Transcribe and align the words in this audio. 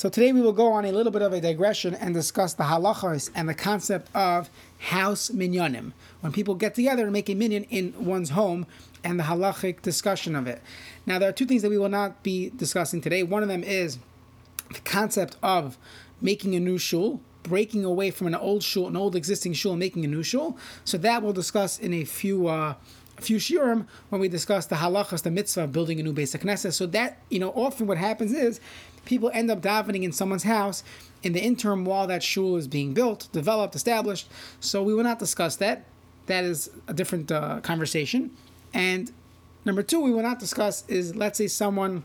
So 0.00 0.08
today 0.08 0.32
we 0.32 0.40
will 0.40 0.54
go 0.54 0.72
on 0.72 0.86
a 0.86 0.92
little 0.92 1.12
bit 1.12 1.20
of 1.20 1.34
a 1.34 1.42
digression 1.42 1.94
and 1.94 2.14
discuss 2.14 2.54
the 2.54 2.62
halachas 2.62 3.30
and 3.34 3.46
the 3.46 3.52
concept 3.52 4.08
of 4.16 4.48
house 4.78 5.28
minyanim. 5.28 5.92
When 6.22 6.32
people 6.32 6.54
get 6.54 6.74
together 6.74 7.02
and 7.02 7.12
make 7.12 7.28
a 7.28 7.34
minyan 7.34 7.64
in 7.64 7.92
one's 8.06 8.30
home 8.30 8.64
and 9.04 9.20
the 9.20 9.24
halachic 9.24 9.82
discussion 9.82 10.34
of 10.34 10.46
it. 10.46 10.62
Now 11.04 11.18
there 11.18 11.28
are 11.28 11.32
two 11.32 11.44
things 11.44 11.60
that 11.60 11.68
we 11.68 11.76
will 11.76 11.90
not 11.90 12.22
be 12.22 12.48
discussing 12.48 13.02
today. 13.02 13.22
One 13.22 13.42
of 13.42 13.50
them 13.50 13.62
is 13.62 13.98
the 14.72 14.80
concept 14.80 15.36
of 15.42 15.76
making 16.22 16.54
a 16.54 16.60
new 16.60 16.78
shul, 16.78 17.20
breaking 17.42 17.84
away 17.84 18.10
from 18.10 18.26
an 18.26 18.34
old 18.34 18.62
shul, 18.62 18.88
an 18.88 18.96
old 18.96 19.14
existing 19.14 19.52
shul, 19.52 19.72
and 19.72 19.80
making 19.80 20.06
a 20.06 20.08
new 20.08 20.22
shul. 20.22 20.56
So 20.82 20.96
that 20.96 21.22
we'll 21.22 21.34
discuss 21.34 21.78
in 21.78 21.92
a 21.92 22.04
few 22.04 22.48
uh, 22.48 22.76
few 23.20 23.36
shiurim 23.36 23.86
when 24.08 24.20
we 24.20 24.28
discuss 24.28 24.66
the 24.66 24.76
halachas, 24.76 25.22
the 25.22 25.30
mitzvah 25.30 25.64
of 25.64 25.72
building 25.72 26.00
a 26.00 26.02
new 26.02 26.12
basic 26.12 26.40
knesset. 26.40 26.72
So 26.72 26.86
that 26.86 27.18
you 27.28 27.38
know, 27.38 27.50
often 27.50 27.86
what 27.86 27.98
happens 27.98 28.32
is 28.32 28.60
people 29.04 29.30
end 29.32 29.50
up 29.50 29.60
davening 29.60 30.02
in 30.02 30.12
someone's 30.12 30.44
house 30.44 30.82
in 31.22 31.32
the 31.32 31.40
interim 31.40 31.84
while 31.84 32.06
that 32.06 32.22
shul 32.22 32.56
is 32.56 32.66
being 32.66 32.94
built, 32.94 33.28
developed, 33.32 33.74
established. 33.74 34.28
So 34.60 34.82
we 34.82 34.94
will 34.94 35.04
not 35.04 35.18
discuss 35.18 35.56
that. 35.56 35.84
That 36.26 36.44
is 36.44 36.70
a 36.86 36.94
different 36.94 37.30
uh, 37.30 37.60
conversation. 37.60 38.30
And 38.72 39.10
number 39.64 39.82
two, 39.82 40.00
we 40.00 40.12
will 40.12 40.22
not 40.22 40.38
discuss 40.38 40.84
is 40.88 41.16
let's 41.16 41.38
say 41.38 41.48
someone 41.48 42.04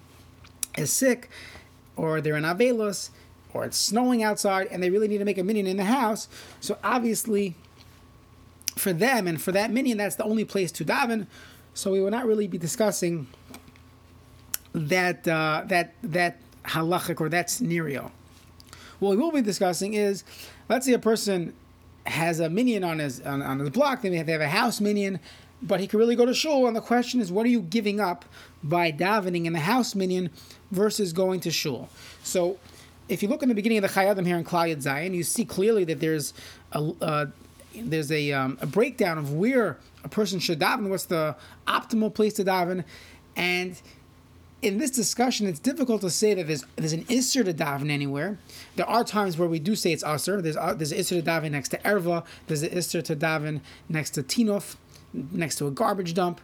is 0.77 0.91
sick, 0.91 1.29
or 1.95 2.19
they're 2.21 2.35
in 2.35 2.43
Avelos, 2.43 3.09
or 3.53 3.63
it's 3.63 3.77
snowing 3.77 4.23
outside, 4.23 4.67
and 4.67 4.83
they 4.83 4.89
really 4.89 5.07
need 5.07 5.19
to 5.19 5.25
make 5.25 5.37
a 5.37 5.43
minyan 5.43 5.67
in 5.67 5.77
the 5.77 5.85
house. 5.85 6.27
So 6.59 6.77
obviously 6.83 7.55
for 8.75 8.91
them 8.91 9.27
and 9.27 9.41
for 9.41 9.51
that 9.53 9.71
minyan, 9.71 9.97
that's 9.97 10.15
the 10.15 10.25
only 10.25 10.43
place 10.43 10.71
to 10.73 10.85
daven. 10.85 11.27
So 11.73 11.91
we 11.91 12.01
will 12.01 12.11
not 12.11 12.25
really 12.25 12.47
be 12.47 12.57
discussing 12.57 13.27
that 14.73 15.27
uh, 15.27 15.63
that 15.67 15.93
that 16.03 16.39
halachic 16.65 17.21
or 17.21 17.29
that 17.29 17.49
scenario. 17.49 18.11
What 18.99 19.11
we 19.11 19.17
will 19.17 19.31
be 19.31 19.41
discussing 19.41 19.93
is, 19.93 20.23
let's 20.69 20.85
say 20.85 20.93
a 20.93 20.99
person 20.99 21.53
has 22.05 22.39
a 22.39 22.49
minyan 22.49 22.83
on 22.83 22.99
his 22.99 23.21
on, 23.21 23.41
on 23.41 23.59
his 23.59 23.69
block. 23.69 24.01
They 24.01 24.15
have, 24.15 24.25
they 24.25 24.31
have 24.31 24.41
a 24.41 24.47
house 24.47 24.79
minyan, 24.79 25.19
but 25.61 25.79
he 25.79 25.87
could 25.87 25.99
really 25.99 26.15
go 26.15 26.25
to 26.25 26.33
shul. 26.33 26.67
And 26.67 26.75
the 26.75 26.81
question 26.81 27.19
is, 27.19 27.31
what 27.31 27.45
are 27.45 27.49
you 27.49 27.61
giving 27.61 27.99
up 27.99 28.25
by 28.63 28.91
davening 28.91 29.45
in 29.45 29.53
the 29.53 29.59
house 29.59 29.95
minyan 29.95 30.29
versus 30.71 31.13
going 31.13 31.39
to 31.41 31.51
shul? 31.51 31.89
So, 32.23 32.57
if 33.07 33.21
you 33.21 33.29
look 33.29 33.43
in 33.43 33.49
the 33.49 33.55
beginning 33.55 33.77
of 33.77 33.81
the 33.83 33.87
Chayei 33.89 34.09
Adam 34.09 34.25
here 34.25 34.37
in 34.37 34.43
Klal 34.43 34.81
Zion, 34.81 35.13
you 35.13 35.23
see 35.23 35.45
clearly 35.45 35.83
that 35.85 35.99
there's 35.99 36.33
a, 36.71 36.91
uh, 37.01 37.25
there's 37.75 38.11
a, 38.11 38.31
um, 38.31 38.57
a 38.61 38.65
breakdown 38.65 39.17
of 39.17 39.33
where 39.33 39.77
a 40.03 40.09
person 40.09 40.39
should 40.39 40.59
daven, 40.59 40.89
what's 40.89 41.05
the 41.05 41.35
optimal 41.67 42.13
place 42.13 42.33
to 42.33 42.43
daven, 42.43 42.83
and 43.35 43.79
in 44.61 44.77
this 44.77 44.91
discussion, 44.91 45.47
it's 45.47 45.59
difficult 45.59 46.01
to 46.01 46.09
say 46.09 46.33
that 46.33 46.47
there's 46.47 46.63
there's 46.75 46.93
an 46.93 47.03
isser 47.05 47.43
to 47.45 47.53
daven 47.53 47.89
anywhere. 47.89 48.37
There 48.75 48.87
are 48.87 49.03
times 49.03 49.37
where 49.37 49.47
we 49.47 49.59
do 49.59 49.75
say 49.75 49.91
it's 49.91 50.03
assur. 50.03 50.41
There's 50.41 50.57
uh, 50.57 50.73
there's 50.73 50.91
an 50.91 51.03
to 51.03 51.21
daven 51.21 51.51
next 51.51 51.69
to 51.69 51.77
erva. 51.79 52.25
There's 52.47 52.63
an 52.63 52.69
isser 52.69 53.03
to 53.03 53.15
daven 53.15 53.61
next 53.89 54.11
to 54.11 54.23
tinof, 54.23 54.75
next 55.13 55.57
to 55.57 55.67
a 55.67 55.71
garbage 55.71 56.13
dump. 56.13 56.41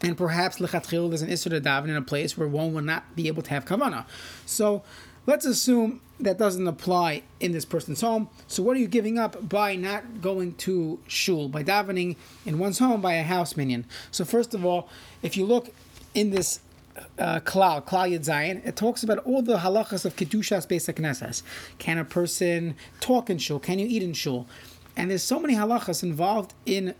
And 0.00 0.16
perhaps 0.16 0.58
lechatchil 0.58 1.08
there's 1.08 1.22
an 1.22 1.28
isser 1.28 1.50
to 1.50 1.60
daven 1.60 1.88
in 1.88 1.96
a 1.96 2.02
place 2.02 2.36
where 2.36 2.48
one 2.48 2.72
will 2.72 2.82
not 2.82 3.14
be 3.14 3.28
able 3.28 3.42
to 3.42 3.50
have 3.50 3.64
kavana. 3.64 4.06
So 4.46 4.82
let's 5.26 5.44
assume 5.44 6.00
that 6.20 6.38
doesn't 6.38 6.66
apply 6.66 7.22
in 7.38 7.52
this 7.52 7.64
person's 7.64 8.00
home. 8.00 8.28
So 8.46 8.62
what 8.62 8.76
are 8.76 8.80
you 8.80 8.88
giving 8.88 9.18
up 9.18 9.48
by 9.48 9.76
not 9.76 10.20
going 10.20 10.54
to 10.54 10.98
shul, 11.06 11.48
by 11.48 11.62
davening 11.62 12.16
in 12.44 12.58
one's 12.58 12.78
home 12.78 13.00
by 13.00 13.14
a 13.14 13.22
house 13.22 13.56
minyan? 13.56 13.86
So 14.10 14.24
first 14.24 14.54
of 14.54 14.64
all, 14.64 14.88
if 15.22 15.36
you 15.36 15.46
look 15.46 15.72
in 16.14 16.30
this 16.30 16.60
uh, 17.18 17.40
Klal, 17.40 17.84
Klal 17.84 18.10
Yud 18.10 18.24
Zayin, 18.24 18.66
it 18.66 18.76
talks 18.76 19.02
about 19.02 19.18
all 19.18 19.42
the 19.42 19.58
halachas 19.58 20.04
of 20.04 20.16
Kedushas 20.16 20.66
Beis 20.66 20.92
Knesses. 20.92 21.42
Can 21.78 21.98
a 21.98 22.04
person 22.04 22.74
talk 23.00 23.30
in 23.30 23.38
shul? 23.38 23.58
Can 23.58 23.78
you 23.78 23.86
eat 23.86 24.02
in 24.02 24.12
shul? 24.12 24.46
And 24.96 25.10
there's 25.10 25.22
so 25.22 25.38
many 25.38 25.54
halachas 25.54 26.02
involved 26.02 26.54
in 26.66 26.94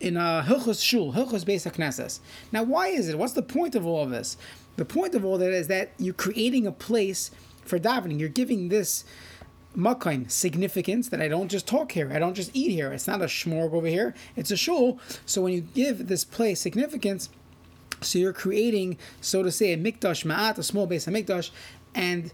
in 0.00 0.16
uh, 0.16 0.42
Hilchos 0.42 0.82
Shul, 0.82 1.12
Hilchos 1.12 1.44
Beis 1.44 1.70
Knesses. 1.70 2.20
Now, 2.52 2.62
why 2.62 2.88
is 2.88 3.08
it? 3.08 3.18
What's 3.18 3.34
the 3.34 3.42
point 3.42 3.74
of 3.74 3.84
all 3.86 4.02
of 4.02 4.10
this? 4.10 4.38
The 4.76 4.84
point 4.86 5.14
of 5.14 5.26
all 5.26 5.36
that 5.36 5.52
is 5.52 5.68
that 5.68 5.92
you're 5.98 6.14
creating 6.14 6.66
a 6.66 6.72
place 6.72 7.30
for 7.66 7.78
davening. 7.78 8.18
You're 8.18 8.30
giving 8.30 8.70
this 8.70 9.04
makayim 9.76 10.30
significance 10.30 11.08
that 11.10 11.20
I 11.20 11.28
don't 11.28 11.48
just 11.48 11.66
talk 11.66 11.92
here, 11.92 12.10
I 12.12 12.18
don't 12.18 12.34
just 12.34 12.50
eat 12.54 12.70
here. 12.70 12.92
It's 12.92 13.06
not 13.06 13.22
a 13.22 13.26
shmorg 13.26 13.72
over 13.72 13.86
here, 13.86 14.14
it's 14.36 14.50
a 14.50 14.56
shul. 14.56 14.98
So 15.26 15.42
when 15.42 15.52
you 15.52 15.60
give 15.60 16.08
this 16.08 16.24
place 16.24 16.60
significance, 16.60 17.28
so 18.00 18.18
you're 18.18 18.32
creating, 18.32 18.98
so 19.20 19.42
to 19.42 19.50
say, 19.50 19.72
a 19.72 19.76
mikdash 19.76 20.24
ma'at, 20.24 20.58
a 20.58 20.62
small 20.62 20.86
base 20.86 21.06
of 21.06 21.14
mikdash, 21.14 21.50
and 21.94 22.32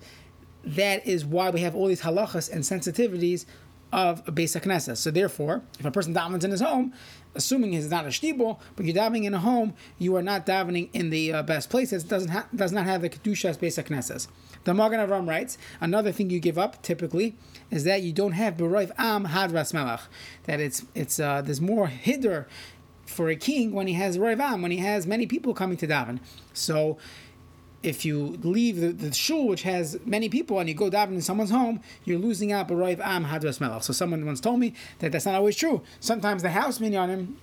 that 0.64 1.06
is 1.06 1.24
why 1.24 1.50
we 1.50 1.60
have 1.60 1.74
all 1.74 1.86
these 1.86 2.02
halachas 2.02 2.50
and 2.50 2.62
sensitivities 2.62 3.46
of 3.92 4.22
a 4.26 4.32
basic 4.32 4.64
knesset. 4.64 4.96
So 4.96 5.10
therefore, 5.10 5.62
if 5.78 5.84
a 5.84 5.90
person 5.90 6.12
davens 6.12 6.44
in 6.44 6.50
his 6.50 6.60
home, 6.60 6.92
assuming 7.34 7.72
he's 7.72 7.90
not 7.90 8.04
a 8.04 8.08
shtibel, 8.08 8.58
but 8.74 8.84
you're 8.84 8.94
davening 8.94 9.24
in 9.24 9.34
a 9.34 9.38
home, 9.38 9.74
you 9.98 10.16
are 10.16 10.22
not 10.22 10.44
davening 10.44 10.88
in 10.92 11.10
the 11.10 11.32
uh, 11.32 11.42
best 11.42 11.70
places. 11.70 12.04
It 12.04 12.08
doesn't 12.08 12.30
ha- 12.30 12.48
does 12.54 12.72
not 12.72 12.84
have 12.86 13.02
the 13.02 13.10
kedushas 13.10 13.60
basic 13.60 13.86
knesses. 13.86 14.26
The 14.64 14.74
Magen 14.74 14.98
Avram 14.98 15.28
writes, 15.28 15.56
another 15.80 16.10
thing 16.10 16.30
you 16.30 16.40
give 16.40 16.58
up 16.58 16.82
typically 16.82 17.36
is 17.70 17.84
that 17.84 18.02
you 18.02 18.12
don't 18.12 18.32
have 18.32 18.56
beroiv 18.56 18.90
am 18.98 19.26
hadras 19.26 19.72
melach. 19.72 20.02
That 20.44 20.60
it's 20.60 20.84
it's 20.94 21.20
uh, 21.20 21.42
there's 21.42 21.60
more 21.60 21.86
hider 21.86 22.48
for 23.06 23.28
a 23.28 23.36
king 23.36 23.72
when 23.72 23.86
he 23.86 23.94
has 23.94 24.18
roivam, 24.18 24.62
when 24.62 24.70
he 24.70 24.78
has 24.78 25.06
many 25.06 25.26
people 25.26 25.54
coming 25.54 25.76
to 25.78 25.86
daven. 25.86 26.18
So 26.52 26.98
if 27.82 28.04
you 28.04 28.38
leave 28.42 28.80
the, 28.80 28.88
the 28.88 29.12
shul 29.14 29.46
which 29.46 29.62
has 29.62 29.98
many 30.04 30.28
people 30.28 30.58
and 30.58 30.68
you 30.68 30.74
go 30.74 30.90
daven 30.90 31.12
in 31.12 31.22
someone's 31.22 31.50
home, 31.50 31.80
you're 32.04 32.18
losing 32.18 32.52
out 32.52 32.68
beroiv 32.68 32.98
am 33.00 33.26
hadras 33.26 33.58
melach. 33.58 33.82
So 33.82 33.92
someone 33.92 34.26
once 34.26 34.40
told 34.40 34.58
me 34.58 34.74
that 34.98 35.12
that's 35.12 35.24
not 35.24 35.34
always 35.34 35.56
true. 35.56 35.82
Sometimes 36.00 36.42
the 36.42 36.50
house 36.50 36.78
minyanim 36.78 37.34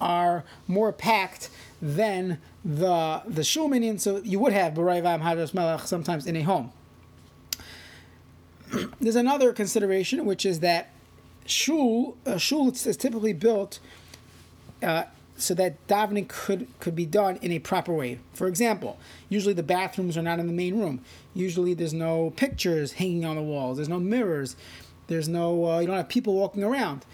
are 0.00 0.44
more 0.66 0.92
packed 0.92 1.48
than 1.80 2.38
the 2.64 3.22
the 3.26 3.44
shul 3.44 3.68
minyan. 3.68 3.98
So 3.98 4.18
you 4.24 4.40
would 4.40 4.52
have 4.52 4.74
beroiv 4.74 5.04
am 5.04 5.20
hadras 5.20 5.52
melach 5.52 5.86
sometimes 5.86 6.26
in 6.26 6.36
a 6.36 6.42
home. 6.42 6.72
There's 9.00 9.16
another 9.16 9.52
consideration, 9.52 10.24
which 10.24 10.44
is 10.44 10.60
that 10.60 10.90
shul 11.46 12.16
uh, 12.26 12.38
shul 12.38 12.70
is 12.70 12.96
typically 12.96 13.32
built 13.32 13.78
uh, 14.82 15.04
so 15.36 15.54
that 15.54 15.86
davening 15.88 16.28
could 16.28 16.66
could 16.80 16.94
be 16.94 17.06
done 17.06 17.36
in 17.42 17.52
a 17.52 17.58
proper 17.58 17.92
way. 17.92 18.18
For 18.32 18.46
example, 18.46 18.98
usually 19.28 19.54
the 19.54 19.62
bathrooms 19.62 20.16
are 20.16 20.22
not 20.22 20.38
in 20.38 20.46
the 20.46 20.52
main 20.52 20.78
room. 20.78 21.04
Usually 21.34 21.74
there's 21.74 21.94
no 21.94 22.30
pictures 22.36 22.92
hanging 22.92 23.24
on 23.24 23.36
the 23.36 23.42
walls. 23.42 23.78
There's 23.78 23.88
no 23.88 24.00
mirrors. 24.00 24.56
There's 25.08 25.28
no 25.28 25.70
uh, 25.70 25.78
you 25.80 25.86
don't 25.86 25.96
have 25.96 26.08
people 26.08 26.34
walking 26.34 26.62
around. 26.62 27.04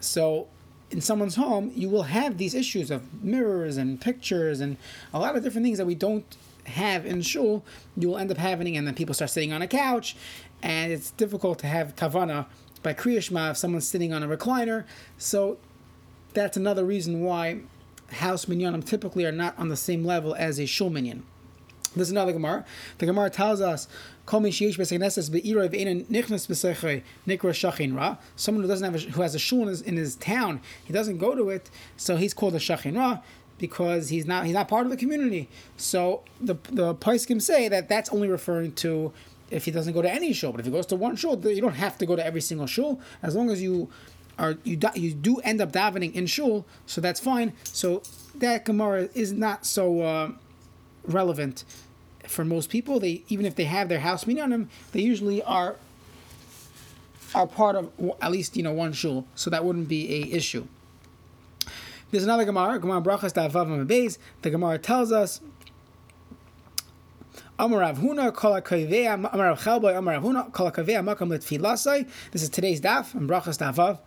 So 0.00 0.48
in 0.90 1.00
someone's 1.00 1.36
home, 1.36 1.72
you 1.74 1.88
will 1.88 2.04
have 2.04 2.38
these 2.38 2.54
issues 2.54 2.90
of 2.90 3.22
mirrors 3.22 3.76
and 3.76 4.00
pictures 4.00 4.60
and 4.60 4.76
a 5.12 5.18
lot 5.18 5.36
of 5.36 5.42
different 5.42 5.64
things 5.64 5.78
that 5.78 5.86
we 5.86 5.94
don't 5.94 6.36
have 6.64 7.06
in 7.06 7.22
shul. 7.22 7.64
You 7.96 8.08
will 8.08 8.18
end 8.18 8.30
up 8.30 8.36
having, 8.36 8.76
and 8.76 8.86
then 8.86 8.94
people 8.94 9.14
start 9.14 9.30
sitting 9.30 9.52
on 9.52 9.62
a 9.62 9.66
couch, 9.66 10.16
and 10.62 10.92
it's 10.92 11.10
difficult 11.12 11.58
to 11.60 11.66
have 11.66 11.96
kavana 11.96 12.46
by 12.82 12.94
kriyashma 12.94 13.52
if 13.52 13.56
someone's 13.56 13.86
sitting 13.86 14.12
on 14.12 14.22
a 14.22 14.28
recliner. 14.28 14.84
So 15.18 15.58
that's 16.34 16.56
another 16.56 16.84
reason 16.84 17.20
why 17.20 17.60
house 18.10 18.46
minyanim 18.46 18.84
typically 18.84 19.24
are 19.24 19.32
not 19.32 19.58
on 19.58 19.68
the 19.68 19.76
same 19.76 20.04
level 20.04 20.34
as 20.34 20.58
a 20.58 20.66
shul 20.66 20.90
minyan. 20.90 21.24
There's 21.94 22.10
another 22.10 22.32
Gemara. 22.32 22.64
The 22.98 23.06
Gemara 23.06 23.30
tells 23.30 23.60
us, 23.60 23.86
Someone 24.24 24.52
who 24.52 24.58
doesn't 28.68 28.84
have 28.84 28.94
a, 28.94 28.98
who 29.10 29.22
has 29.22 29.34
a 29.34 29.38
shul 29.38 29.62
in 29.62 29.68
his, 29.68 29.82
in 29.82 29.96
his 29.96 30.16
town, 30.16 30.60
he 30.84 30.92
doesn't 30.92 31.18
go 31.18 31.34
to 31.34 31.50
it, 31.50 31.70
so 31.96 32.16
he's 32.16 32.32
called 32.32 32.54
a 32.54 32.58
shachin 32.58 32.96
ra 32.96 33.18
because 33.58 34.08
he's 34.08 34.26
not 34.26 34.44
he's 34.44 34.54
not 34.54 34.68
part 34.68 34.86
of 34.86 34.90
the 34.90 34.96
community. 34.96 35.48
So 35.76 36.22
the 36.40 36.54
the 36.70 36.94
Paiskim 36.94 37.42
say 37.42 37.68
that 37.68 37.88
that's 37.88 38.10
only 38.10 38.28
referring 38.28 38.72
to 38.76 39.12
if 39.50 39.66
he 39.66 39.70
doesn't 39.70 39.92
go 39.92 40.02
to 40.02 40.10
any 40.10 40.32
shul. 40.32 40.52
But 40.52 40.60
if 40.60 40.66
he 40.66 40.72
goes 40.72 40.86
to 40.86 40.96
one 40.96 41.16
shul, 41.16 41.38
you 41.46 41.60
don't 41.60 41.74
have 41.74 41.98
to 41.98 42.06
go 42.06 42.16
to 42.16 42.24
every 42.24 42.40
single 42.40 42.66
shul 42.66 43.00
as 43.22 43.34
long 43.34 43.50
as 43.50 43.60
you 43.60 43.90
are 44.38 44.56
you 44.64 44.78
you 44.94 45.12
do 45.12 45.38
end 45.38 45.60
up 45.60 45.72
davening 45.72 46.14
in 46.14 46.26
shul, 46.26 46.66
so 46.86 47.00
that's 47.00 47.20
fine. 47.20 47.52
So 47.64 48.02
that 48.34 48.64
Gemara 48.64 49.08
is 49.14 49.32
not 49.32 49.66
so 49.66 50.00
uh, 50.00 50.30
relevant 51.06 51.64
for 52.26 52.44
most 52.44 52.70
people. 52.70 53.00
They 53.00 53.22
even 53.28 53.46
if 53.46 53.54
they 53.54 53.64
have 53.64 53.88
their 53.88 54.00
house 54.00 54.24
minyanim, 54.24 54.68
they 54.92 55.00
usually 55.00 55.42
are 55.42 55.76
are 57.34 57.46
part 57.46 57.76
of 57.76 57.90
at 58.20 58.30
least 58.30 58.56
you 58.56 58.62
know 58.62 58.72
one 58.72 58.92
shul, 58.92 59.26
so 59.34 59.50
that 59.50 59.64
wouldn't 59.64 59.88
be 59.88 60.22
a 60.22 60.36
issue. 60.36 60.66
There's 62.10 62.24
another 62.24 62.44
Gemara, 62.44 62.78
Gemara 62.78 63.00
Brachas 63.00 63.32
Daf 63.32 63.52
Vav 63.52 63.86
Beis. 63.86 64.18
The 64.42 64.50
Gemara 64.50 64.78
tells 64.78 65.12
us 65.12 65.40
This 67.62 67.70
is 72.42 72.48
today's 72.48 72.80
daf 72.80 73.14
and 73.14 73.30
brachas 73.30 73.56
daf 73.56 73.76
vav. 73.76 74.00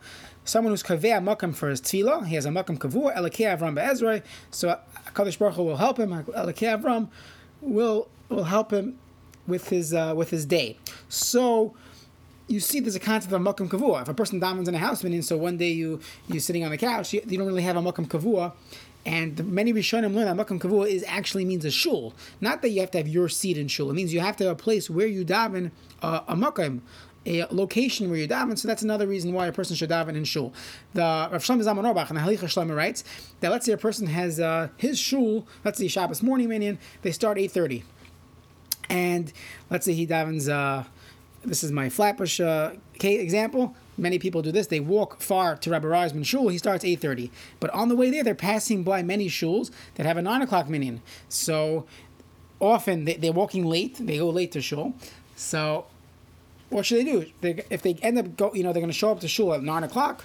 Someone 0.44 0.74
who's 0.74 0.82
kaveh 0.82 1.24
makam 1.24 1.54
for 1.54 1.70
his 1.70 1.80
tefillah, 1.80 2.26
he 2.26 2.34
has 2.34 2.44
a 2.44 2.50
makam 2.50 2.76
kavua 2.76 3.16
Elakei 3.16 3.56
Avram 3.56 3.74
be'ezrei. 3.74 4.22
So 4.50 4.78
Kadosh 5.14 5.38
Baruch 5.38 5.54
Hu 5.54 5.62
will 5.62 5.78
help 5.78 5.98
him. 5.98 6.10
Elakei 6.10 6.78
Avram 6.78 7.08
will 7.62 8.08
will 8.28 8.44
help 8.44 8.72
him 8.74 8.98
with 9.46 9.70
his 9.70 9.94
uh, 9.94 10.12
with 10.14 10.28
his 10.28 10.44
day. 10.44 10.76
So 11.08 11.74
you 12.48 12.60
see 12.60 12.80
there's 12.80 12.94
a 12.94 13.00
concept 13.00 13.32
of 13.32 13.40
makam 13.40 13.70
kavua. 13.70 14.02
If 14.02 14.08
a 14.08 14.14
person 14.14 14.38
davens 14.38 14.68
in 14.68 14.74
a 14.74 14.78
house 14.78 15.02
meaning 15.02 15.22
so 15.22 15.38
one 15.38 15.56
day 15.56 15.70
you 15.70 16.00
you're 16.28 16.40
sitting 16.40 16.62
on 16.62 16.72
the 16.72 16.76
couch, 16.76 17.14
you, 17.14 17.22
you 17.26 17.38
don't 17.38 17.46
really 17.46 17.62
have 17.62 17.76
a 17.78 17.80
makam 17.80 18.06
kavua. 18.06 18.52
And 19.06 19.52
many 19.52 19.72
Rishonim 19.72 20.14
learn 20.14 20.36
that 20.36 20.46
makam 20.46 20.58
kavua 20.58 20.88
is 20.88 21.04
actually 21.06 21.44
means 21.44 21.64
a 21.64 21.70
shul. 21.70 22.12
Not 22.40 22.60
that 22.62 22.70
you 22.70 22.80
have 22.80 22.90
to 22.90 22.98
have 22.98 23.06
your 23.06 23.28
seat 23.28 23.56
in 23.56 23.68
shul. 23.68 23.88
It 23.88 23.94
means 23.94 24.12
you 24.12 24.18
have 24.18 24.36
to 24.38 24.44
have 24.44 24.54
a 24.54 24.56
place 24.56 24.90
where 24.90 25.06
you 25.06 25.24
daven 25.24 25.70
uh, 26.02 26.22
a 26.26 26.34
makam, 26.34 26.80
a 27.24 27.44
location 27.52 28.10
where 28.10 28.18
you 28.18 28.26
daven. 28.26 28.58
So 28.58 28.66
that's 28.66 28.82
another 28.82 29.06
reason 29.06 29.32
why 29.32 29.46
a 29.46 29.52
person 29.52 29.76
should 29.76 29.90
daven 29.90 30.16
in 30.16 30.24
shul. 30.24 30.52
The 30.94 31.28
Rav 31.30 31.44
Shlomo 31.44 31.62
Zalman 31.62 31.86
Auerbach 31.86 32.10
in 32.10 32.16
the 32.16 32.22
Halichos 32.22 32.52
Shlomo 32.52 32.74
writes 32.74 33.04
that 33.38 33.52
let's 33.52 33.64
say 33.64 33.72
a 33.72 33.78
person 33.78 34.08
has 34.08 34.40
uh, 34.40 34.70
his 34.76 34.98
shul. 34.98 35.46
Let's 35.64 35.78
say 35.78 35.86
Shabbos 35.86 36.20
morning 36.20 36.48
minyan. 36.48 36.80
They 37.02 37.12
start 37.12 37.38
eight 37.38 37.52
thirty, 37.52 37.84
and 38.90 39.32
let's 39.70 39.84
say 39.84 39.92
he 39.92 40.04
davens. 40.04 40.50
Uh, 40.52 40.82
this 41.44 41.62
is 41.62 41.70
my 41.70 41.90
Flatbush 41.90 42.40
uh, 42.40 42.72
example. 43.00 43.76
Many 43.98 44.18
people 44.18 44.42
do 44.42 44.52
this. 44.52 44.66
They 44.66 44.80
walk 44.80 45.20
far 45.20 45.56
to 45.56 45.70
Rabbi 45.70 45.86
Reisman 45.86 46.24
shul. 46.24 46.48
He 46.48 46.58
starts 46.58 46.84
8.30. 46.84 47.30
But 47.60 47.70
on 47.70 47.88
the 47.88 47.96
way 47.96 48.10
there, 48.10 48.22
they're 48.22 48.34
passing 48.34 48.82
by 48.82 49.02
many 49.02 49.28
shuls 49.28 49.70
that 49.94 50.06
have 50.06 50.16
a 50.16 50.22
9 50.22 50.42
o'clock 50.42 50.68
minyan. 50.68 51.00
So 51.28 51.86
often 52.60 53.04
they, 53.04 53.28
are 53.28 53.32
walking 53.32 53.64
late. 53.64 53.96
They 53.98 54.18
go 54.18 54.28
late 54.28 54.52
to 54.52 54.60
shul. 54.60 54.94
So 55.34 55.86
what 56.68 56.84
should 56.84 56.98
they 56.98 57.10
do? 57.10 57.26
They, 57.40 57.64
if 57.70 57.82
they 57.82 57.94
end 57.94 58.18
up, 58.18 58.36
go, 58.36 58.52
you 58.54 58.62
know, 58.62 58.72
they're 58.72 58.82
going 58.82 58.92
to 58.92 58.98
show 58.98 59.10
up 59.10 59.20
to 59.20 59.28
shul 59.28 59.54
at 59.54 59.62
9 59.62 59.84
o'clock 59.84 60.24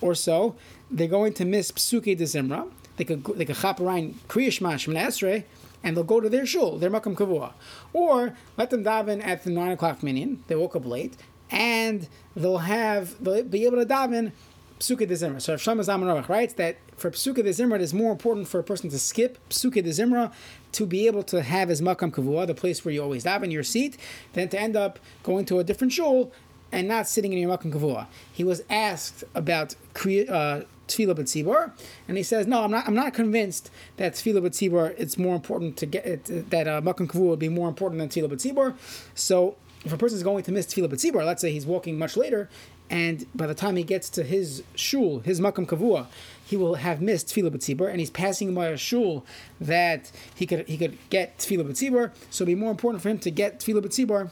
or 0.00 0.14
so, 0.14 0.56
they're 0.90 1.08
going 1.08 1.32
to 1.34 1.44
miss 1.44 1.72
Psuke 1.72 2.16
de 2.16 2.24
Zimra. 2.24 2.70
They 2.96 3.04
could, 3.04 3.24
they 3.24 3.44
could 3.44 3.56
chop 3.56 3.80
around 3.80 4.14
Kriyash 4.28 4.60
Mash 4.60 4.86
Esrei, 4.86 5.44
and 5.82 5.96
they'll 5.96 6.04
go 6.04 6.20
to 6.20 6.28
their 6.28 6.46
shul, 6.46 6.78
their 6.78 6.90
makam 6.90 7.14
kavua, 7.14 7.52
or 7.92 8.34
let 8.56 8.70
them 8.70 8.84
daven 8.84 9.24
at 9.24 9.44
the 9.44 9.50
nine 9.50 9.72
o'clock 9.72 10.02
minyan. 10.02 10.42
They 10.46 10.54
woke 10.54 10.76
up 10.76 10.86
late, 10.86 11.16
and 11.56 12.06
they'll 12.36 12.58
have 12.58 13.22
they'll 13.24 13.42
be 13.42 13.64
able 13.64 13.78
to 13.78 13.86
daven 13.86 14.32
psuke 14.78 14.98
de 14.98 15.14
zimra. 15.14 15.40
So 15.40 15.54
Shlomo 15.54 15.80
Zalman 15.80 16.28
writes 16.28 16.52
that 16.54 16.76
for 16.96 17.10
psuke 17.10 17.36
de 17.36 17.44
zimra, 17.44 17.76
it 17.76 17.80
is 17.80 17.94
more 17.94 18.12
important 18.12 18.46
for 18.46 18.60
a 18.60 18.62
person 18.62 18.90
to 18.90 18.98
skip 18.98 19.38
psuke 19.48 19.82
de 19.82 19.82
zimra 19.82 20.32
to 20.72 20.86
be 20.86 21.06
able 21.06 21.22
to 21.22 21.42
have 21.42 21.70
his 21.70 21.80
makam 21.80 22.10
kavua, 22.10 22.46
the 22.46 22.54
place 22.54 22.84
where 22.84 22.92
you 22.92 23.02
always 23.02 23.24
daven 23.24 23.50
your 23.50 23.62
seat, 23.62 23.96
than 24.34 24.50
to 24.50 24.60
end 24.60 24.76
up 24.76 24.98
going 25.22 25.46
to 25.46 25.58
a 25.58 25.64
different 25.64 25.94
shul 25.94 26.30
and 26.70 26.86
not 26.86 27.08
sitting 27.08 27.32
in 27.32 27.38
your 27.38 27.56
makam 27.56 27.72
kavua. 27.72 28.06
He 28.30 28.44
was 28.44 28.62
asked 28.68 29.24
about 29.34 29.74
uh, 29.94 30.60
tefillah 30.88 31.14
b'tzibor, 31.14 31.72
and 32.06 32.18
he 32.18 32.22
says, 32.22 32.46
no, 32.46 32.64
I'm 32.64 32.70
not. 32.70 32.86
I'm 32.86 32.94
not 32.94 33.14
convinced 33.14 33.70
that 33.96 34.12
tefillah 34.12 34.42
b'tzibor 34.42 34.94
it's 34.98 35.16
more 35.16 35.34
important 35.34 35.78
to 35.78 35.86
get 35.86 36.04
it, 36.04 36.50
that 36.50 36.68
uh, 36.68 36.82
kavua 36.82 37.30
would 37.30 37.38
be 37.38 37.48
more 37.48 37.68
important 37.68 37.98
than 37.98 38.10
tefillah 38.10 38.30
b'tzibor. 38.30 38.74
So 39.14 39.56
if 39.86 39.92
a 39.92 39.96
person 39.96 40.16
is 40.16 40.24
going 40.24 40.42
to 40.42 40.52
miss 40.52 40.66
tefillah 40.66 40.88
b'tzibor, 40.88 41.24
let's 41.24 41.40
say 41.40 41.52
he's 41.52 41.64
walking 41.64 41.96
much 41.96 42.16
later, 42.16 42.50
and 42.90 43.24
by 43.34 43.46
the 43.46 43.54
time 43.54 43.76
he 43.76 43.84
gets 43.84 44.10
to 44.10 44.24
his 44.24 44.64
shul, 44.74 45.20
his 45.20 45.40
makam 45.40 45.64
kavua, 45.66 46.06
he 46.44 46.56
will 46.56 46.74
have 46.74 47.00
missed 47.00 47.28
tefillah 47.28 47.50
b'tzibor, 47.50 47.88
and 47.88 48.00
he's 48.00 48.10
passing 48.10 48.52
by 48.52 48.66
a 48.66 48.76
shul 48.76 49.24
that 49.60 50.10
he 50.34 50.44
could 50.44 50.66
he 50.66 50.76
could 50.76 50.98
get 51.08 51.38
tefillah 51.38 51.64
b'tzibor. 51.64 52.10
So 52.30 52.42
it'd 52.42 52.46
be 52.46 52.60
more 52.60 52.72
important 52.72 53.00
for 53.00 53.08
him 53.08 53.18
to 53.20 53.30
get 53.30 53.60
tefillah 53.60 53.82
b'tzibor 53.82 54.30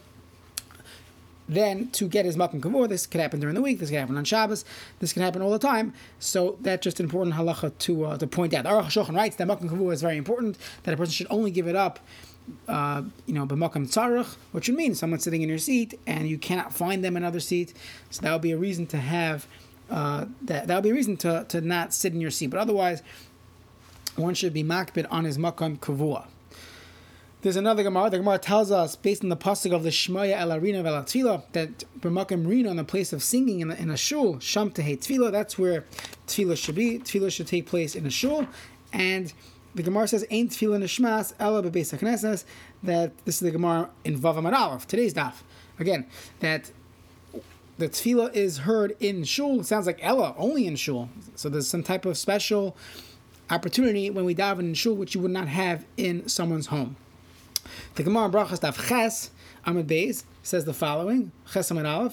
than 1.48 1.88
to 1.88 2.08
get 2.08 2.24
his 2.24 2.36
makom 2.36 2.60
kavua. 2.60 2.88
This 2.88 3.06
could 3.06 3.20
happen 3.20 3.38
during 3.38 3.54
the 3.54 3.62
week. 3.62 3.78
This 3.78 3.90
could 3.90 3.98
happen 3.98 4.16
on 4.16 4.24
Shabbos. 4.24 4.64
This 4.98 5.12
can 5.12 5.22
happen 5.22 5.40
all 5.40 5.52
the 5.52 5.58
time. 5.58 5.92
So 6.18 6.58
that's 6.62 6.82
just 6.82 6.98
an 6.98 7.04
important 7.04 7.36
halacha 7.36 7.78
to 7.78 8.06
uh, 8.06 8.18
to 8.18 8.26
point 8.26 8.54
out. 8.54 8.64
Aruch 8.64 8.86
Shulchan 8.86 9.14
writes 9.14 9.36
that 9.36 9.46
makom 9.46 9.70
kavua 9.70 9.92
is 9.92 10.02
very 10.02 10.16
important. 10.16 10.58
That 10.82 10.94
a 10.94 10.96
person 10.96 11.12
should 11.12 11.28
only 11.30 11.52
give 11.52 11.68
it 11.68 11.76
up. 11.76 12.00
Uh, 12.68 13.02
you 13.24 13.32
know, 13.32 13.46
b'makam 13.46 13.86
tzarich, 13.86 14.36
which 14.52 14.68
would 14.68 14.76
mean 14.76 14.94
someone 14.94 15.18
sitting 15.18 15.40
in 15.40 15.48
your 15.48 15.58
seat 15.58 15.98
and 16.06 16.28
you 16.28 16.36
cannot 16.36 16.74
find 16.74 17.02
them 17.02 17.16
another 17.16 17.40
seat. 17.40 17.72
So 18.10 18.20
that 18.22 18.32
would 18.32 18.42
be 18.42 18.52
a 18.52 18.58
reason 18.58 18.86
to 18.88 18.98
have 18.98 19.46
uh, 19.90 20.26
that. 20.42 20.66
That 20.66 20.74
would 20.74 20.84
be 20.84 20.90
a 20.90 20.94
reason 20.94 21.16
to, 21.18 21.46
to 21.48 21.60
not 21.60 21.94
sit 21.94 22.12
in 22.12 22.20
your 22.20 22.30
seat. 22.30 22.48
But 22.48 22.60
otherwise, 22.60 23.02
one 24.16 24.34
should 24.34 24.52
be 24.52 24.62
makpid 24.62 25.06
on 25.10 25.24
his 25.24 25.38
makam 25.38 25.78
kavua. 25.78 26.26
There's 27.40 27.56
another 27.56 27.82
Gemara. 27.82 28.08
The 28.08 28.18
Gemara 28.18 28.38
tells 28.38 28.70
us, 28.70 28.96
based 28.96 29.22
on 29.22 29.28
the 29.28 29.36
pasuk 29.36 29.74
of 29.74 29.82
the 29.82 29.90
Shmaya 29.90 30.36
El 30.36 30.48
Arina 30.48 30.82
Vel 30.82 31.02
Tefillah, 31.02 31.42
that 31.52 31.84
b'makim 32.00 32.46
rina, 32.46 32.70
in 32.70 32.76
the 32.76 32.84
place 32.84 33.12
of 33.12 33.22
singing 33.22 33.60
in, 33.60 33.68
the, 33.68 33.78
in 33.78 33.90
a 33.90 33.96
shul, 33.98 34.38
sham 34.38 34.70
tehei 34.70 34.98
tefillah. 34.98 35.30
That's 35.30 35.58
where 35.58 35.84
tefillah 36.26 36.56
should 36.56 36.74
be. 36.74 36.98
Tefillah 36.98 37.30
should 37.30 37.46
take 37.46 37.66
place 37.66 37.94
in 37.94 38.06
a 38.06 38.10
shul, 38.10 38.46
and 38.92 39.32
the 39.74 39.82
Gemara 39.82 40.08
says, 40.08 40.24
"Ain't 40.30 40.50
tefillah 40.50 40.82
nishmas 40.82 41.32
ella 41.38 41.62
bebeis 41.62 41.96
hakneses." 41.96 42.44
That 42.82 43.12
this 43.24 43.36
is 43.36 43.40
the 43.40 43.50
Gemara 43.50 43.90
in 44.04 44.18
Vav 44.18 44.36
Aleph, 44.36 44.86
today's 44.86 45.14
daf. 45.14 45.34
Again, 45.78 46.06
that 46.40 46.70
the 47.78 47.88
tefillah 47.88 48.32
is 48.32 48.58
heard 48.58 48.96
in 49.00 49.24
shul. 49.24 49.60
It 49.60 49.66
sounds 49.66 49.86
like 49.86 49.98
ella 50.02 50.34
only 50.38 50.66
in 50.66 50.76
shul. 50.76 51.08
So 51.34 51.48
there's 51.48 51.66
some 51.66 51.82
type 51.82 52.06
of 52.06 52.16
special 52.16 52.76
opportunity 53.50 54.10
when 54.10 54.24
we 54.24 54.34
daven 54.34 54.60
in 54.60 54.74
shul, 54.74 54.94
which 54.94 55.14
you 55.14 55.20
would 55.20 55.30
not 55.30 55.48
have 55.48 55.84
in 55.96 56.28
someone's 56.28 56.66
home. 56.66 56.96
The 57.96 58.02
Gemara 58.02 58.28
Brachas 58.28 58.60
Daf 58.60 58.88
Ches 58.88 59.30
Amid 59.64 59.88
Beis 59.88 60.24
says 60.42 60.64
the 60.64 60.74
following: 60.74 61.32
Ches 61.52 61.70
Amid 61.70 62.12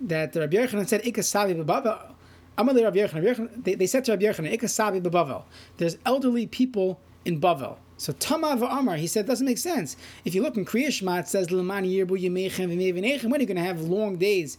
that 0.00 0.34
Rabbi 0.34 0.56
Yochanan 0.56 0.88
said 0.88 1.02
Ikas 1.02 1.26
Savi 1.26 1.62
Bebavel. 1.62 2.14
Amalei 2.58 2.84
Rabbi 2.84 2.98
Yochanan. 2.98 3.78
They, 3.78 3.86
said 3.86 4.04
to 4.06 4.12
Rabbi 4.12 4.24
Yochanan 4.24 4.58
Ikas 4.58 4.70
Savi 4.70 5.00
Bebavel. 5.00 5.44
There's 5.76 5.96
elderly 6.04 6.46
people 6.46 7.00
in 7.24 7.40
Bavel. 7.40 7.76
So 7.96 8.12
Tamav 8.12 8.66
Amar, 8.68 8.96
he 8.96 9.06
said, 9.06 9.26
doesn't 9.26 9.46
make 9.46 9.58
sense. 9.58 9.96
If 10.24 10.34
you 10.34 10.42
look 10.42 10.56
in 10.56 10.64
Kriyashma, 10.64 11.20
it 11.20 11.28
says 11.28 11.48
Lemani 11.48 11.92
Yirbu 11.92 12.20
Yemechem 12.20 12.72
V'Mevinechem. 12.72 13.24
When 13.24 13.34
are 13.34 13.40
you 13.40 13.46
going 13.46 13.56
to 13.56 13.62
have 13.62 13.80
long 13.82 14.16
days? 14.16 14.58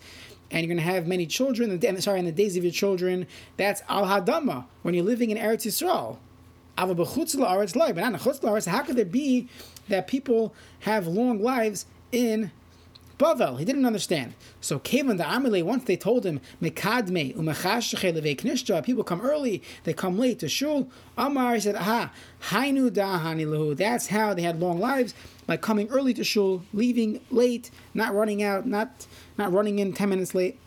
and 0.52 0.66
you're 0.66 0.76
going 0.76 0.84
to 0.84 0.92
have 0.92 1.08
many 1.08 1.26
children. 1.28 2.02
Sorry, 2.02 2.20
in 2.20 2.26
the 2.26 2.32
days 2.32 2.58
of 2.58 2.64
your 2.64 2.74
children, 2.74 3.28
that's 3.58 3.84
al 3.88 4.06
hadama 4.06 4.66
when 4.82 4.94
you're 4.94 5.04
living 5.04 5.30
in 5.30 5.38
Eretz 5.38 5.68
Yisrael. 5.68 6.18
But 6.76 6.98
not 7.96 8.66
in 8.66 8.72
How 8.72 8.82
could 8.84 8.96
there 8.96 9.06
be 9.06 9.48
that 9.90 10.08
people 10.08 10.54
have 10.80 11.08
long 11.08 11.42
lives 11.42 11.86
in 12.12 12.52
Bavel. 13.20 13.60
He 13.60 13.66
didn't 13.66 13.86
understand. 13.86 14.34
So 14.62 14.80
Kavan 14.80 15.18
the 15.18 15.26
Amile, 15.26 15.62
once 15.64 15.84
they 15.84 15.98
told 15.98 16.26
him, 16.26 16.40
Mekadme, 16.62 17.36
people 18.86 19.04
come 19.04 19.22
early, 19.22 19.62
they 19.84 19.94
come 19.94 20.18
late 20.18 20.40
to 20.40 20.48
Shul. 20.48 20.90
Amar 21.18 21.60
said, 21.60 21.76
Aha, 21.76 22.12
Hainu 22.44 22.90
Dahani 22.90 23.78
That's 23.78 24.08
how 24.08 24.34
they 24.34 24.42
had 24.42 24.62
long 24.62 24.80
lives, 24.80 25.14
by 25.46 25.58
coming 25.58 25.90
early 25.90 26.14
to 26.14 26.24
Shul, 26.24 26.64
leaving 26.74 27.20
late, 27.30 27.70
not 27.94 28.16
running 28.16 28.42
out, 28.42 28.66
not 28.66 29.06
not 29.38 29.52
running 29.52 29.80
in 29.80 29.92
ten 29.94 30.10
minutes 30.10 30.34
late. 30.34 30.58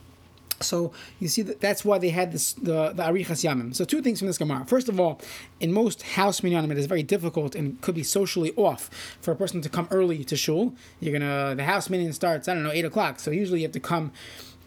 So 0.62 0.92
you 1.20 1.28
see 1.28 1.42
that 1.42 1.60
that's 1.60 1.84
why 1.84 1.98
they 1.98 2.10
had 2.10 2.32
this 2.32 2.52
the 2.54 2.92
the 2.92 3.02
arichas 3.02 3.44
yamim. 3.44 3.74
So 3.74 3.84
two 3.84 4.02
things 4.02 4.18
from 4.18 4.28
this 4.28 4.38
gemara. 4.38 4.64
First 4.66 4.88
of 4.88 4.98
all, 4.98 5.20
in 5.60 5.72
most 5.72 6.02
house 6.02 6.40
minyanim, 6.40 6.70
it 6.70 6.78
is 6.78 6.86
very 6.86 7.02
difficult 7.02 7.54
and 7.54 7.80
could 7.80 7.94
be 7.94 8.02
socially 8.02 8.52
off 8.56 8.90
for 9.20 9.32
a 9.32 9.36
person 9.36 9.60
to 9.62 9.68
come 9.68 9.88
early 9.90 10.24
to 10.24 10.36
shul. 10.36 10.74
You're 11.00 11.18
gonna 11.18 11.54
the 11.54 11.64
house 11.64 11.90
minyan 11.90 12.12
starts 12.12 12.48
I 12.48 12.54
don't 12.54 12.62
know 12.62 12.72
eight 12.72 12.84
o'clock, 12.84 13.20
so 13.20 13.30
usually 13.30 13.60
you 13.60 13.66
have 13.66 13.72
to 13.72 13.80
come. 13.80 14.12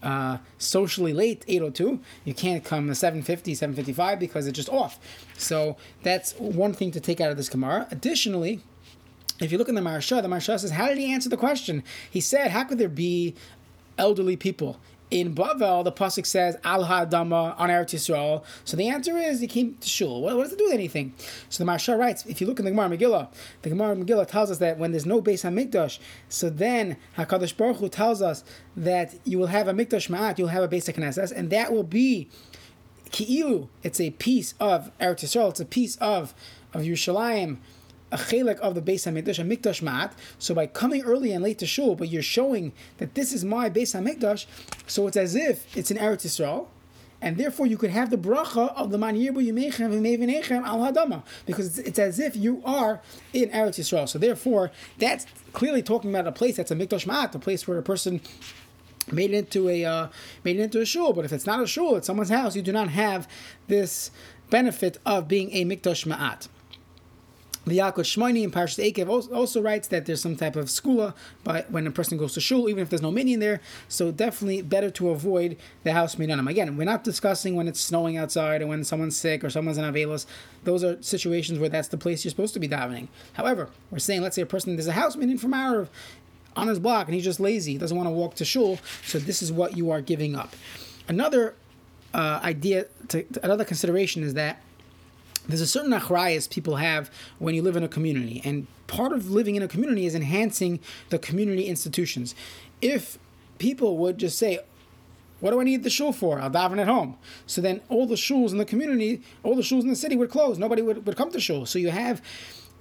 Uh, 0.04 0.38
socially 0.60 1.14
late 1.14 1.44
802 1.48 2.00
you 2.26 2.34
can't 2.36 2.64
come 2.64 2.94
750 2.94 3.56
755 3.56 4.20
because 4.20 4.46
it's 4.46 4.56
just 4.56 4.70
off 4.70 5.00
so 5.36 5.78
that's 6.04 6.34
one 6.34 6.74
thing 6.74 6.92
to 6.92 7.00
take 7.00 7.20
out 7.20 7.32
of 7.32 7.38
this 7.38 7.50
gemara 7.50 7.88
additionally 7.90 8.62
if 9.40 9.52
you 9.52 9.58
look 9.58 9.68
in 9.70 9.76
the 9.76 9.82
Maharsha, 9.82 10.22
the 10.22 10.28
Maharsha 10.28 10.60
says, 10.60 10.72
How 10.72 10.88
did 10.88 10.98
he 10.98 11.12
answer 11.12 11.30
the 11.30 11.38
question? 11.38 11.84
He 12.10 12.22
said, 12.22 12.52
How 12.52 12.64
could 12.64 12.78
there 12.78 12.88
be 12.90 13.36
elderly 13.98 14.36
people 14.36 14.78
in 15.12 15.36
Bavel, 15.36 15.84
the 15.84 15.92
pasuk 15.92 16.26
says 16.26 16.58
Al 16.64 16.86
Hadama 16.86 17.58
on 17.60 17.70
Eretz 17.70 17.94
Yisrael. 17.94 18.44
So 18.64 18.76
the 18.76 18.88
answer 18.88 19.18
is 19.18 19.40
he 19.40 19.48
came 19.48 19.76
to 19.80 19.88
shul. 19.88 20.22
What, 20.22 20.36
what, 20.36 20.44
does 20.44 20.54
it 20.54 20.60
do 20.60 20.66
with 20.66 20.74
anything? 20.74 21.14
So 21.50 21.64
the 21.64 21.72
Maharsha 21.72 21.98
writes, 21.98 22.26
if 22.26 22.42
you 22.42 22.48
look 22.48 22.60
in 22.60 22.66
the 22.66 22.72
Gemara 22.72 22.90
Megillah, 22.98 23.30
the 23.62 23.70
Gemara 23.70 23.96
Megillah 23.96 24.28
tells 24.28 24.50
us 24.52 24.58
that 24.60 24.78
when 24.78 24.92
there's 24.92 25.06
no 25.06 25.22
base 25.22 25.46
on 25.46 25.56
Mikdash, 25.56 26.00
so 26.28 26.50
then 26.50 26.98
Hakadosh 27.18 27.56
Baruch 27.56 27.78
Hu 27.78 27.90
tells 27.90 28.22
us 28.22 28.44
that 28.76 29.16
you 29.24 29.38
will 29.38 29.48
have 29.48 29.68
a 29.68 29.74
Mikdash 29.74 30.10
Ma'at, 30.10 30.38
you'll 30.38 30.48
have 30.50 30.64
a 30.64 30.68
base 30.68 30.88
Knesset, 30.88 31.32
and 31.32 31.50
that 31.50 31.72
will 31.72 31.84
be 31.84 32.28
Ki'ilu. 33.12 33.70
It's 33.84 34.02
a 34.02 34.10
piece 34.12 34.56
of 34.60 34.92
Eretz 35.00 35.24
Yisrael. 35.24 35.50
It's 35.52 35.60
a 35.60 35.66
piece 35.66 35.96
of 35.98 36.34
of 36.76 36.82
Yerushalayim 36.82 37.58
a 38.16 38.18
chelek 38.18 38.60
of 38.60 38.76
the 38.76 38.82
Beis 38.82 39.04
Hamikdash, 39.06 39.40
a 39.40 39.44
Mikdash 39.44 39.82
mat. 39.82 40.14
So 40.40 40.56
by 40.56 40.68
coming 40.68 41.04
early 41.04 41.32
and 41.34 41.44
late 41.44 41.60
to 41.60 41.66
shul, 41.66 41.96
but 41.96 42.08
you're 42.08 42.22
showing 42.22 42.72
that 42.98 43.14
this 43.14 43.34
is 43.34 43.44
my 43.44 43.70
Beis 43.70 43.94
Hamikdash, 43.94 44.46
so 44.88 45.08
it's 45.08 45.18
as 45.18 45.36
if 45.36 45.76
it's 45.76 45.92
in 45.92 45.98
Eretz 45.98 46.26
Yisrael. 46.26 46.68
And 47.22 47.38
therefore, 47.38 47.66
you 47.66 47.78
could 47.78 47.90
have 47.90 48.10
the 48.10 48.18
bracha 48.18 48.74
of 48.76 48.92
the 48.92 48.98
man 48.98 49.16
yirbu 49.16 49.42
yimechem 49.48 49.90
v'mevinechem 49.90 50.64
al 50.64 50.80
hadama 50.80 51.24
because 51.46 51.80
it's, 51.80 51.88
it's, 51.88 52.00
as 52.00 52.20
if 52.20 52.36
you 52.36 52.62
are 52.66 53.02
in 53.34 53.50
Eretz 53.50 53.80
Yisrael. 53.80 54.08
So 54.08 54.20
therefore, 54.20 54.72
that's 54.98 55.26
clearly 55.54 55.82
talking 55.82 56.10
about 56.10 56.28
a 56.28 56.32
place 56.32 56.58
that's 56.58 56.72
a 56.72 56.76
mikdash 56.76 57.08
mat, 57.08 57.34
a 57.34 57.40
place 57.40 57.68
where 57.68 57.78
a 57.78 57.84
person 57.84 58.22
made 59.12 59.32
it 59.32 59.38
into 59.38 59.70
a 59.70 59.86
uh, 59.86 60.08
made 60.44 60.58
it 60.58 60.64
into 60.64 60.82
a 60.82 60.86
shul. 60.86 61.14
But 61.14 61.26
if 61.26 61.34
it's 61.34 61.48
not 61.48 61.62
a 61.62 61.68
shul, 61.68 61.96
it's 61.96 62.08
someone's 62.08 62.30
house. 62.30 62.56
You 62.56 62.62
do 62.62 62.74
not 62.74 62.90
have 62.90 63.28
this 63.68 64.12
benefit 64.50 65.00
of 65.06 65.28
being 65.28 65.52
a 65.52 65.66
mikdash 65.66 66.06
ma'at. 66.06 66.48
The 67.66 67.80
Yaakov 67.80 68.06
Shmoini 68.06 68.44
in 68.44 68.52
Parashat 68.52 68.94
Ekev 68.94 69.10
also 69.34 69.60
writes 69.60 69.88
that 69.88 70.06
there's 70.06 70.22
some 70.22 70.36
type 70.36 70.56
of 70.56 70.66
segulah 70.66 71.16
but 71.44 71.70
when 71.72 71.88
a 71.88 71.92
person 71.92 72.18
goes 72.18 72.34
to 72.36 72.42
shul, 72.42 72.70
even 72.70 72.84
if 72.84 72.90
there's 72.90 73.02
no 73.02 73.10
minyan 73.12 73.40
there. 73.40 73.60
So 73.88 74.12
definitely 74.12 74.62
better 74.62 74.92
to 74.92 75.10
avoid 75.10 75.58
the 75.84 75.94
house 75.94 76.16
minyanim. 76.16 76.48
Again, 76.48 76.78
we're 76.78 76.84
not 76.84 77.04
discussing 77.04 77.56
when 77.56 77.68
it's 77.68 77.80
snowing 77.80 78.18
outside 78.18 78.62
or 78.62 78.68
when 78.68 78.84
someone's 78.84 79.18
sick 79.18 79.44
or 79.44 79.50
someone's 79.50 79.80
in 79.80 79.84
avelos. 79.84 80.28
Those 80.64 80.84
are 80.84 81.02
situations 81.02 81.58
where 81.58 81.70
that's 81.70 81.88
the 81.88 81.98
place 81.98 82.24
you're 82.24 82.30
supposed 82.30 82.54
to 82.54 82.60
be 82.60 82.70
davening. 82.70 83.08
However, 83.34 83.70
we're 83.90 84.00
saying 84.00 84.22
let's 84.22 84.36
say 84.36 84.44
a 84.44 84.46
person 84.46 84.76
there's 84.76 84.88
a 84.88 84.94
house 84.94 85.16
minyan 85.16 85.40
from 85.40 85.54
Arab 85.54 85.90
on 86.56 86.68
his 86.68 86.78
block 86.78 87.08
and 87.08 87.16
he's 87.16 87.24
just 87.24 87.40
lazy, 87.40 87.78
doesn't 87.80 87.98
want 87.98 88.08
to 88.08 88.12
walk 88.12 88.36
to 88.36 88.46
shul. 88.46 88.78
So 89.06 89.18
this 89.18 89.42
is 89.42 89.52
what 89.52 89.76
you 89.76 89.90
are 89.90 90.02
giving 90.02 90.36
up. 90.36 90.56
Another 91.08 91.56
uh, 92.14 92.40
idea, 92.44 92.86
to, 93.10 93.26
another 93.44 93.66
consideration 93.66 94.24
is 94.24 94.36
that 94.36 94.62
there's 95.48 95.62
a 95.62 95.68
certain 95.68 95.92
achrayas 95.92 96.50
people 96.50 96.78
have 96.78 97.12
when 97.40 97.56
you 97.56 97.62
live 97.62 97.76
in 97.76 97.84
a 97.84 97.88
community, 97.88 98.42
and 98.44 98.68
part 98.88 99.12
of 99.12 99.30
living 99.30 99.56
in 99.56 99.64
a 99.64 99.68
community 99.68 100.06
is 100.06 100.16
enhancing 100.16 100.80
the 101.10 101.20
community 101.20 101.66
institutions. 101.66 102.36
If 102.82 103.18
people 103.58 103.98
would 103.98 104.18
just 104.18 104.38
say, 104.38 104.60
what 105.40 105.52
do 105.52 105.60
I 105.60 105.64
need 105.64 105.84
the 105.84 105.90
shul 105.90 106.14
for? 106.14 106.40
I'll 106.40 106.50
daven 106.50 106.80
at 106.80 106.88
home. 106.88 107.18
So 107.46 107.62
then 107.62 107.82
all 107.90 108.08
the 108.08 108.16
shuls 108.16 108.52
in 108.52 108.58
the 108.58 108.66
community, 108.66 109.22
all 109.44 109.56
the 109.56 109.62
shuls 109.62 109.84
in 109.84 109.90
the 109.90 109.96
city 109.96 110.16
would 110.16 110.30
close. 110.30 110.58
Nobody 110.58 110.82
would, 110.82 111.06
would 111.06 111.18
come 111.18 111.32
to 111.32 111.40
shul. 111.40 111.66
So 111.66 111.78
you 111.78 111.90
have 111.92 112.22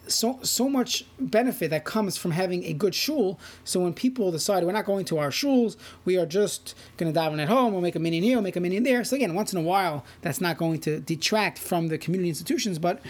so 0.06 0.38
so 0.42 0.68
much 0.68 1.04
benefit 1.18 1.70
that 1.70 1.84
comes 1.84 2.16
from 2.16 2.32
having 2.32 2.64
a 2.64 2.72
good 2.72 2.94
shul. 2.94 3.38
So 3.64 3.80
when 3.80 3.94
people 3.94 4.30
decide 4.30 4.64
we're 4.64 4.72
not 4.72 4.84
going 4.84 5.04
to 5.06 5.18
our 5.18 5.30
shuls, 5.30 5.76
we 6.04 6.18
are 6.18 6.26
just 6.26 6.74
going 6.96 7.12
to 7.12 7.18
daven 7.18 7.40
at 7.40 7.48
home. 7.48 7.72
We'll 7.72 7.82
make 7.82 7.96
a 7.96 7.98
minyan 7.98 8.22
here, 8.22 8.40
make 8.40 8.56
a 8.56 8.60
minyan 8.60 8.82
there. 8.82 9.04
So 9.04 9.16
again, 9.16 9.34
once 9.34 9.52
in 9.52 9.58
a 9.58 9.62
while, 9.62 10.04
that's 10.22 10.40
not 10.40 10.58
going 10.58 10.80
to 10.80 11.00
detract 11.00 11.58
from 11.58 11.88
the 11.88 11.98
community 11.98 12.28
institutions, 12.28 12.78
but. 12.78 13.00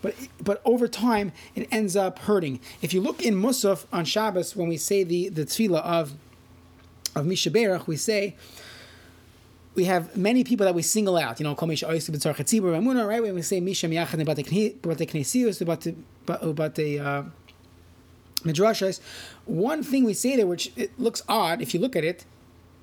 But, 0.00 0.14
but 0.40 0.62
over 0.64 0.86
time, 0.86 1.32
it 1.56 1.66
ends 1.72 1.96
up 1.96 2.20
hurting. 2.20 2.60
If 2.80 2.94
you 2.94 3.00
look 3.00 3.20
in 3.20 3.34
Musaf 3.34 3.84
on 3.92 4.04
Shabbos, 4.04 4.54
when 4.54 4.68
we 4.68 4.76
say 4.76 5.02
the, 5.02 5.28
the 5.28 5.44
tefillah 5.44 5.82
of, 5.82 6.12
of 7.16 7.26
Mishaberach, 7.26 7.88
we 7.88 7.96
say, 7.96 8.36
we 9.78 9.84
have 9.84 10.16
many 10.16 10.42
people 10.42 10.66
that 10.66 10.74
we 10.74 10.82
single 10.82 11.16
out. 11.16 11.38
You 11.38 11.44
know, 11.44 11.54
right? 11.54 13.22
When 13.22 13.34
we 13.34 13.42
say 13.42 13.60
Misha 13.60 13.86
Miyachad 13.86 14.24
Bate 14.26 14.44
Knesius, 14.82 15.60
about 15.60 16.74
the 16.74 16.98
uh, 16.98 17.22
Midrashas, 18.42 19.00
one 19.44 19.84
thing 19.84 20.02
we 20.02 20.14
say 20.14 20.34
there, 20.34 20.48
which 20.48 20.72
it 20.76 20.98
looks 20.98 21.22
odd 21.28 21.62
if 21.62 21.74
you 21.74 21.80
look 21.80 21.94
at 21.94 22.02
it, 22.02 22.24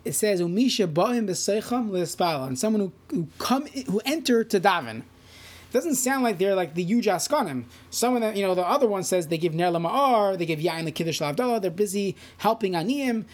it 0.06 0.14
says 0.14 0.42
Umisha 0.42 0.88
Ba'im 0.88 1.28
B'Seicham 1.28 1.92
L'Espala, 1.92 2.48
and 2.48 2.58
someone 2.58 2.80
who, 2.82 2.94
who 3.14 3.28
come 3.40 3.66
who 3.66 4.02
enter 4.06 4.46
to 4.46 4.58
daven. 4.58 5.00
It 5.00 5.74
doesn't 5.74 5.96
sound 5.96 6.24
like 6.24 6.38
they're 6.38 6.56
like 6.56 6.75
the 6.75 6.84
huge 6.84 7.08
askanim. 7.08 7.66
Some 7.90 8.16
of 8.16 8.22
them, 8.22 8.38
you 8.38 8.48
know, 8.48 8.56
the 8.56 8.66
other 8.66 8.88
one 8.88 9.04
says 9.04 9.28
they 9.28 9.38
give 9.38 9.54
Ner 9.54 9.66
Lama'ar, 9.66 10.38
they 10.38 10.46
give 10.46 10.60
Yain 10.60 10.86
the 10.86 10.92
Kiddush 10.92 11.20
Lavdallah, 11.20 11.62
they're 11.62 11.72
busy 11.72 12.16
helping 12.38 12.72
Aniyim. 12.72 13.25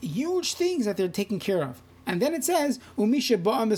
Huge 0.00 0.54
things 0.54 0.84
that 0.84 0.96
they're 0.96 1.08
taking 1.08 1.40
care 1.40 1.64
of. 1.64 1.82
And 2.08 2.22
then 2.22 2.32
it 2.32 2.42
says, 2.42 2.80
Umisha 2.96 3.40
ba'am. 3.40 3.70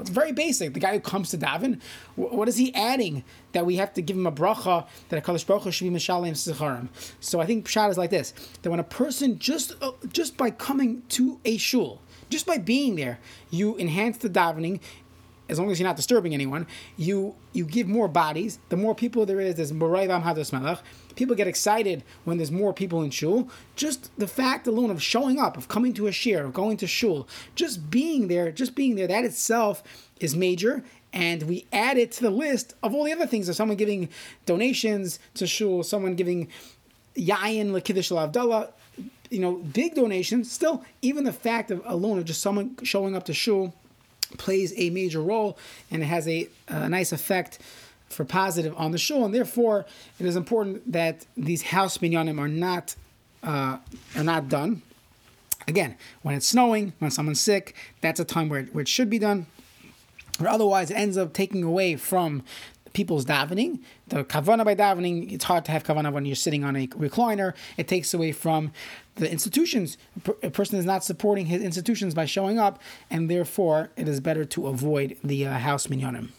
It's 0.00 0.10
very 0.10 0.32
basic. 0.32 0.72
The 0.72 0.80
guy 0.80 0.94
who 0.94 1.00
comes 1.00 1.28
to 1.30 1.38
daven, 1.38 1.82
what 2.16 2.48
is 2.48 2.56
he 2.56 2.74
adding 2.74 3.24
that 3.52 3.66
we 3.66 3.76
have 3.76 3.92
to 3.92 4.02
give 4.02 4.16
him 4.16 4.26
a 4.26 4.32
bracha 4.32 4.86
that 5.10 5.18
a 5.18 5.20
Kadosh 5.20 5.46
Baruch 5.46 5.64
Hu 5.64 5.70
should 5.70 5.84
be 5.84 5.94
mishalim 5.94 6.32
sicharim? 6.32 6.88
So 7.20 7.38
I 7.38 7.44
think 7.44 7.66
pshat 7.68 7.90
is 7.90 7.98
like 7.98 8.08
this: 8.08 8.32
that 8.62 8.70
when 8.70 8.80
a 8.80 8.84
person 8.84 9.38
just 9.38 9.74
uh, 9.82 9.92
just 10.10 10.38
by 10.38 10.50
coming 10.50 11.02
to 11.10 11.38
a 11.44 11.58
shul, 11.58 12.00
just 12.30 12.46
by 12.46 12.56
being 12.56 12.96
there, 12.96 13.18
you 13.50 13.76
enhance 13.76 14.16
the 14.16 14.30
davening, 14.30 14.80
as 15.48 15.58
long 15.58 15.70
as 15.70 15.78
you're 15.78 15.88
not 15.88 15.96
disturbing 15.96 16.34
anyone, 16.34 16.66
you 16.96 17.34
you 17.52 17.64
give 17.64 17.88
more 17.88 18.08
bodies. 18.08 18.58
The 18.68 18.76
more 18.76 18.94
people 18.94 19.26
there 19.26 19.40
is, 19.40 19.54
there's 19.54 19.72
Melech. 19.72 20.78
People 21.14 21.34
get 21.34 21.46
excited 21.46 22.04
when 22.24 22.36
there's 22.36 22.50
more 22.50 22.72
people 22.72 23.02
in 23.02 23.10
shul. 23.10 23.48
Just 23.74 24.10
the 24.18 24.26
fact 24.26 24.66
alone 24.66 24.90
of 24.90 25.02
showing 25.02 25.38
up, 25.38 25.56
of 25.56 25.68
coming 25.68 25.94
to 25.94 26.06
a 26.06 26.12
shir, 26.12 26.44
of 26.44 26.52
going 26.52 26.76
to 26.78 26.86
shul, 26.86 27.26
just 27.54 27.90
being 27.90 28.28
there, 28.28 28.50
just 28.50 28.74
being 28.74 28.96
there, 28.96 29.06
that 29.06 29.24
itself 29.24 29.82
is 30.20 30.36
major. 30.36 30.84
And 31.12 31.44
we 31.44 31.66
add 31.72 31.96
it 31.96 32.12
to 32.12 32.22
the 32.22 32.30
list 32.30 32.74
of 32.82 32.94
all 32.94 33.04
the 33.04 33.12
other 33.12 33.26
things. 33.26 33.48
Of 33.48 33.56
someone 33.56 33.76
giving 33.76 34.08
donations 34.44 35.18
to 35.34 35.46
shul, 35.46 35.82
someone 35.82 36.14
giving 36.14 36.48
yayin 37.14 37.70
lekiddush 37.70 38.14
Abdullah, 38.14 38.70
you 39.30 39.38
know, 39.38 39.54
big 39.54 39.94
donations. 39.94 40.50
Still, 40.50 40.84
even 41.00 41.24
the 41.24 41.32
fact 41.32 41.70
of 41.70 41.80
alone 41.86 42.18
of 42.18 42.24
just 42.24 42.42
someone 42.42 42.76
showing 42.82 43.16
up 43.16 43.24
to 43.24 43.32
shul 43.32 43.74
plays 44.38 44.72
a 44.76 44.90
major 44.90 45.22
role 45.22 45.58
and 45.90 46.02
it 46.02 46.06
has 46.06 46.26
a, 46.28 46.48
a 46.68 46.88
nice 46.88 47.12
effect 47.12 47.58
for 48.08 48.24
positive 48.24 48.74
on 48.76 48.92
the 48.92 48.98
shul, 48.98 49.24
and 49.24 49.34
therefore 49.34 49.84
it 50.20 50.26
is 50.26 50.36
important 50.36 50.92
that 50.92 51.26
these 51.36 51.62
house 51.62 51.98
minyanim 51.98 52.38
are 52.38 52.48
not 52.48 52.94
uh, 53.42 53.78
are 54.16 54.24
not 54.24 54.48
done. 54.48 54.82
Again, 55.68 55.96
when 56.22 56.34
it's 56.36 56.46
snowing, 56.46 56.92
when 57.00 57.10
someone's 57.10 57.40
sick, 57.40 57.74
that's 58.00 58.20
a 58.20 58.24
time 58.24 58.48
where 58.48 58.60
it, 58.60 58.74
where 58.74 58.82
it 58.82 58.88
should 58.88 59.10
be 59.10 59.18
done. 59.18 59.46
Or 60.40 60.48
otherwise, 60.48 60.90
it 60.90 60.94
ends 60.94 61.16
up 61.16 61.32
taking 61.32 61.64
away 61.64 61.96
from 61.96 62.44
people's 62.96 63.26
davening. 63.26 63.78
The 64.08 64.24
kavana 64.24 64.64
by 64.64 64.74
davening, 64.74 65.30
it's 65.30 65.44
hard 65.44 65.66
to 65.66 65.70
have 65.70 65.84
kavana 65.84 66.10
when 66.10 66.24
you're 66.24 66.34
sitting 66.34 66.64
on 66.64 66.74
a 66.76 66.86
recliner. 66.86 67.52
It 67.76 67.88
takes 67.88 68.14
away 68.14 68.32
from 68.32 68.72
the 69.16 69.30
institutions. 69.30 69.98
A 70.42 70.48
person 70.48 70.78
is 70.78 70.86
not 70.86 71.04
supporting 71.04 71.44
his 71.44 71.62
institutions 71.62 72.14
by 72.14 72.24
showing 72.24 72.58
up, 72.58 72.80
and 73.10 73.30
therefore 73.30 73.90
it 73.96 74.08
is 74.08 74.20
better 74.20 74.46
to 74.46 74.68
avoid 74.68 75.18
the 75.22 75.46
uh, 75.46 75.58
house 75.58 75.88
minyanim. 75.88 76.30